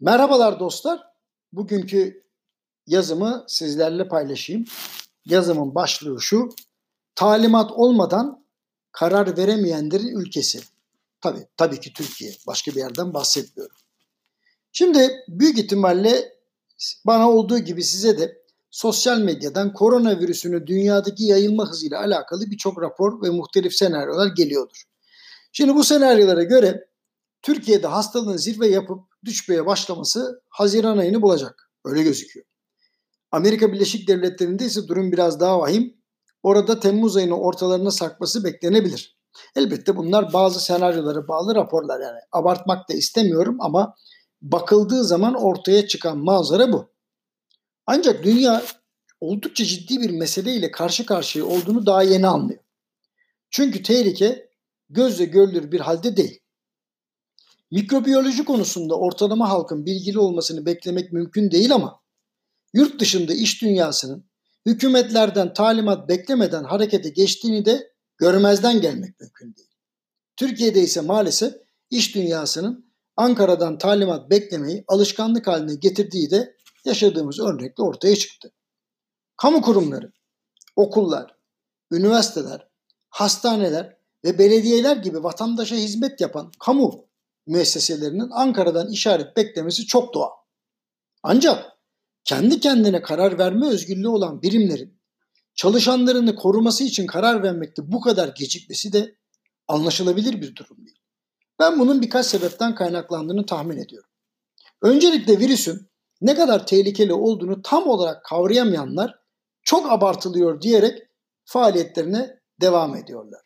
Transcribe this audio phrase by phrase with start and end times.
[0.00, 1.02] Merhabalar dostlar.
[1.52, 2.24] Bugünkü
[2.86, 4.64] yazımı sizlerle paylaşayım.
[5.24, 6.48] Yazımın başlığı şu.
[7.14, 8.44] Talimat olmadan
[8.92, 10.60] karar veremeyenlerin ülkesi.
[11.20, 12.36] Tabii, tabii ki Türkiye.
[12.46, 13.76] Başka bir yerden bahsetmiyorum.
[14.72, 16.32] Şimdi büyük ihtimalle
[17.06, 23.30] bana olduğu gibi size de sosyal medyadan koronavirüsünün dünyadaki yayılma hızıyla alakalı birçok rapor ve
[23.30, 24.82] muhtelif senaryolar geliyordur.
[25.52, 26.88] Şimdi bu senaryolara göre
[27.42, 31.70] Türkiye'de hastalığın zirve yapıp düşmeye başlaması Haziran ayını bulacak.
[31.84, 32.46] Öyle gözüküyor.
[33.30, 35.96] Amerika Birleşik Devletleri'nde ise durum biraz daha vahim.
[36.42, 39.16] Orada Temmuz ayının ortalarına sarkması beklenebilir.
[39.56, 42.18] Elbette bunlar bazı senaryolara bağlı raporlar yani.
[42.32, 43.94] Abartmak da istemiyorum ama
[44.42, 46.90] bakıldığı zaman ortaya çıkan manzara bu.
[47.86, 48.62] Ancak dünya
[49.20, 52.60] oldukça ciddi bir meseleyle karşı karşıya olduğunu daha yeni anlıyor.
[53.50, 54.50] Çünkü tehlike
[54.88, 56.40] gözle görülür bir halde değil.
[57.70, 62.02] Mikrobiyoloji konusunda ortalama halkın bilgili olmasını beklemek mümkün değil ama
[62.74, 64.30] yurt dışında iş dünyasının
[64.66, 69.70] hükümetlerden talimat beklemeden harekete geçtiğini de görmezden gelmek mümkün değil.
[70.36, 71.54] Türkiye'de ise maalesef
[71.90, 78.52] iş dünyasının Ankara'dan talimat beklemeyi alışkanlık haline getirdiği de yaşadığımız örnekle ortaya çıktı.
[79.36, 80.12] Kamu kurumları,
[80.76, 81.36] okullar,
[81.92, 82.68] üniversiteler,
[83.08, 87.06] hastaneler ve belediyeler gibi vatandaşa hizmet yapan kamu
[87.46, 90.30] müesseselerinin Ankara'dan işaret beklemesi çok doğal.
[91.22, 91.64] Ancak
[92.24, 95.00] kendi kendine karar verme özgürlüğü olan birimlerin
[95.54, 99.16] çalışanlarını koruması için karar vermekte bu kadar gecikmesi de
[99.68, 100.98] anlaşılabilir bir durum değil.
[101.58, 104.10] Ben bunun birkaç sebepten kaynaklandığını tahmin ediyorum.
[104.82, 109.18] Öncelikle virüsün ne kadar tehlikeli olduğunu tam olarak kavrayamayanlar
[109.62, 110.98] çok abartılıyor diyerek
[111.44, 113.40] faaliyetlerine devam ediyorlar.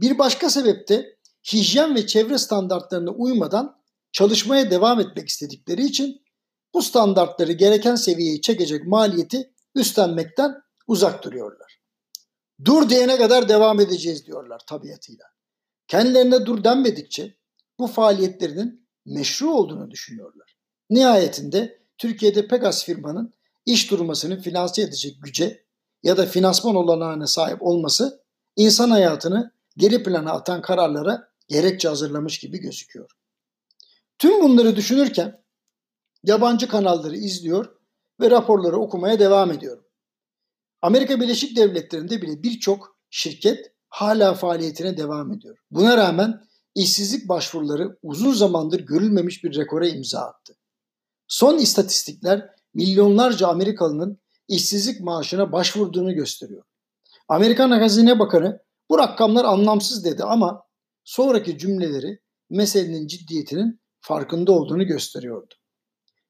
[0.00, 1.16] Bir başka sebep de
[1.52, 3.76] hijyen ve çevre standartlarına uymadan
[4.12, 6.22] çalışmaya devam etmek istedikleri için
[6.74, 11.80] bu standartları gereken seviyeye çekecek maliyeti üstlenmekten uzak duruyorlar.
[12.64, 15.24] Dur diyene kadar devam edeceğiz diyorlar tabiatıyla.
[15.88, 17.36] Kendilerine dur denmedikçe
[17.78, 20.56] bu faaliyetlerinin meşru olduğunu düşünüyorlar.
[20.90, 23.34] Nihayetinde Türkiye'de pek az firmanın
[23.66, 25.64] iş durmasını finanse edecek güce
[26.02, 28.22] ya da finansman olanağına sahip olması
[28.56, 33.10] insan hayatını geri plana atan kararlara gerekçe hazırlamış gibi gözüküyor.
[34.18, 35.42] Tüm bunları düşünürken
[36.22, 37.76] yabancı kanalları izliyor
[38.20, 39.84] ve raporları okumaya devam ediyorum.
[40.82, 45.56] Amerika Birleşik Devletleri'nde bile birçok şirket hala faaliyetine devam ediyor.
[45.70, 46.44] Buna rağmen
[46.74, 50.56] işsizlik başvuruları uzun zamandır görülmemiş bir rekora imza attı.
[51.28, 56.62] Son istatistikler milyonlarca Amerikalının işsizlik maaşına başvurduğunu gösteriyor.
[57.28, 58.60] Amerikan Hazine Bakanı
[58.90, 60.63] bu rakamlar anlamsız dedi ama
[61.04, 62.20] sonraki cümleleri
[62.50, 65.54] meselenin ciddiyetinin farkında olduğunu gösteriyordu.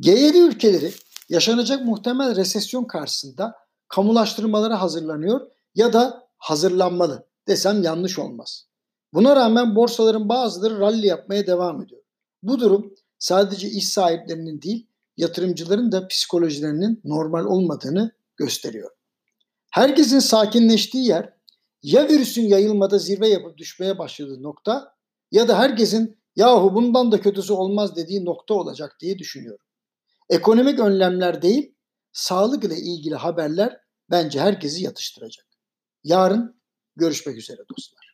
[0.00, 0.92] G7 ülkeleri
[1.28, 3.54] yaşanacak muhtemel resesyon karşısında
[3.88, 5.40] kamulaştırmalara hazırlanıyor
[5.74, 8.66] ya da hazırlanmalı desem yanlış olmaz.
[9.12, 12.02] Buna rağmen borsaların bazıları rally yapmaya devam ediyor.
[12.42, 18.90] Bu durum sadece iş sahiplerinin değil, yatırımcıların da psikolojilerinin normal olmadığını gösteriyor.
[19.70, 21.35] Herkesin sakinleştiği yer
[21.86, 24.94] ya virüsün yayılmada zirve yapıp düşmeye başladığı nokta
[25.30, 29.66] ya da herkesin yahu bundan da kötüsü olmaz dediği nokta olacak diye düşünüyorum.
[30.30, 31.74] Ekonomik önlemler değil,
[32.12, 33.80] sağlık ile ilgili haberler
[34.10, 35.46] bence herkesi yatıştıracak.
[36.04, 36.62] Yarın
[36.96, 38.05] görüşmek üzere dostlar.